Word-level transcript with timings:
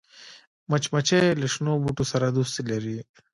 مچمچۍ 0.69 1.25
له 1.41 1.47
شنو 1.53 1.73
بوټو 1.83 2.03
سره 2.11 2.27
دوستي 2.37 2.61
لري 2.71 2.97